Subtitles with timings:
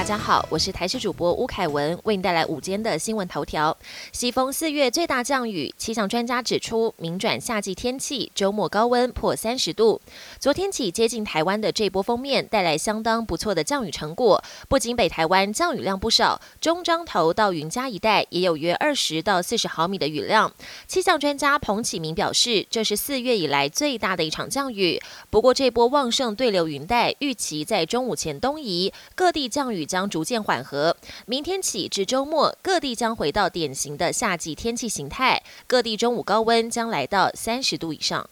[0.00, 3.76] 大家好，我是台视主播吴凯文，为您带来午间的新闻头条。
[4.12, 10.00] 西风四月最大降雨，气象专家指出，明转夏季天气，周末高温破三十度。
[10.38, 20.50] 昨天起接近台湾的这波锋面带来相当不错的降雨成果，不仅北台湾降雨量不少，中彰头到云嘉一带也有约二十到四十毫米的雨量。
[20.88, 24.98] 气象专家彭启明表示，这是四月以来最大的一场降雨。
[25.28, 30.96] 不过这波旺盛对流云带预期在中午前东移，各地降雨将逐渐缓和。
[31.26, 38.30] 明天起至周末，各地将回到典型的夏季天气形态，各地中午高温将来到三十度以上。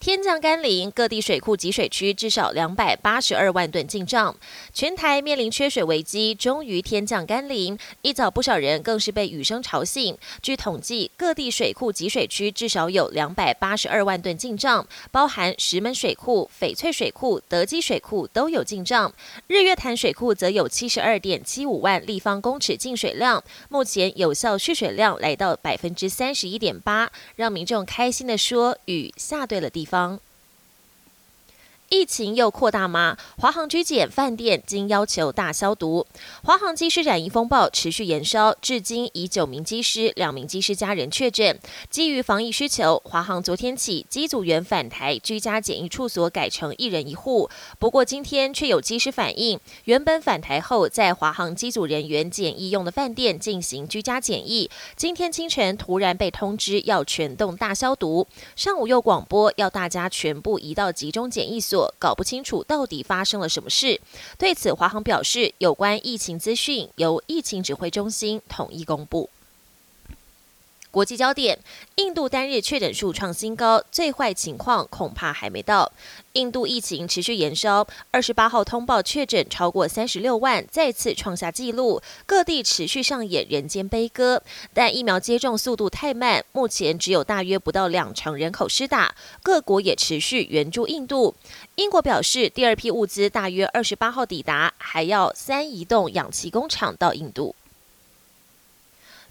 [0.00, 4.34] 天降甘霖，各地水库集水区至少两百八十二万吨进账，
[4.72, 6.34] 全台面临缺水危机。
[6.34, 10.16] 终于天降甘霖，一早不少人更是被雨声吵醒。
[10.40, 19.12] 据统计，各地水库集水区至少有两百八十二万吨进账，包含石门水库、翡翠水库、德基水库都有进账。
[19.48, 29.89] 日月潭水库则有七十二点七五万立方公尺进水量，目前有效蓄水量来到百分之三十一点八，让民众开心的说：雨下对了地方。
[29.90, 30.29] 方。
[31.92, 33.16] 疫情又扩大吗？
[33.36, 36.06] 华航居检饭店经要求大消毒。
[36.44, 41.58] 华航机师染疫风暴持续延烧，至今已九名机师、两名机师家人确诊。
[41.90, 47.50] 基于防疫需求，华航昨天起机组员返台居家检疫处所改成一人一户。
[47.80, 61.79] 不过今天却有机师反映，原本返台后在华航机组人员检疫用的饭店进行居家检疫，今天清晨突然被通知要全栋大消毒，上午又广播要大家全部移到集中检疫所。
[61.98, 64.00] 搞不清楚到底发生了什么事。
[64.36, 69.28] 对此，华航表示，有关疫情资讯由疫情指挥中心统一公布。
[70.90, 71.56] 国际焦点：
[71.96, 75.92] 印度单日确诊数创新高，最坏情况恐怕还没到。
[76.32, 82.02] 印度疫情持续延烧，二十八号通报确诊超过三十六万，再次创下纪录。
[82.26, 84.42] 各地持续上演人间悲歌，
[84.74, 89.14] 但疫苗接种速度太慢，目前只有大约不到两成人口施打。
[89.44, 91.36] 各国也持续援助印度。
[91.76, 97.54] 英国表示，第二批物资大约二十八号抵达，还要三移动氧气工厂到印度。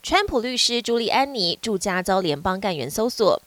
[0.01, 3.41] 川普律师朱利安尼住家遭联邦干员搜索。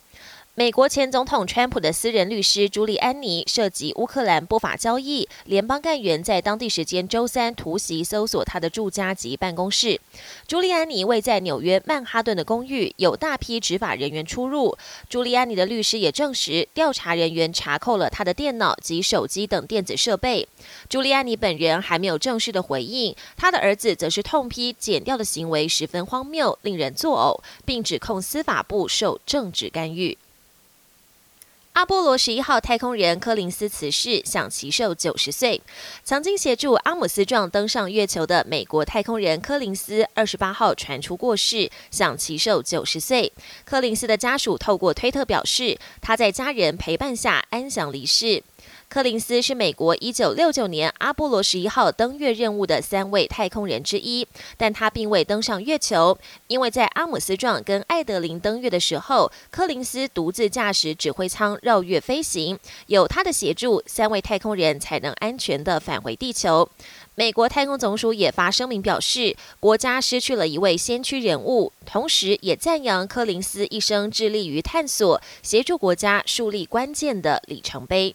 [0.54, 9.98] 美国前总统川普的私人律师朱利安尼涉及乌克兰不法交易，联邦干员在当地时间周三突袭搜索他的住家及办公室。
[10.46, 14.76] 朱利安尼位在纽约曼哈顿的公寓，有大批执法人员出入。
[15.08, 20.46] 朱利安尼的律师也证实，调查人员查扣了他的电脑及手机等电子设备。
[20.86, 30.18] 朱利安尼本人还没有正式的回应，他的儿子则是痛批剪掉的行为十分荒谬，令人作呕，并指控司法部受政治干预。
[31.72, 35.62] 阿波罗十一号太空人柯林斯辞世，享其寿九十岁。
[36.04, 43.32] 曾经协助阿姆斯壮登上月球的美国太空人柯林斯，二十八号传出过世，享其寿九十岁。
[43.64, 48.42] 柯林斯的家属透过推特表示，他在家人陪伴下安详离世。
[48.88, 66.68] 柯林斯是美国一九六九年阿波罗十一号登月任务的三位太空人之一，但他并未登上月球，因为在阿姆斯壮跟艾德林登月的时候，柯林斯独自驾驶指挥舱绕月飞行，有他的协助，三位太空人才能安全的返回地球。
[67.14, 78.14] 美国太空总署也发声明表示，国家失去了一位先驱人物，同时也赞扬柯林斯一生致力于探索，协助国家树立关键的里程碑。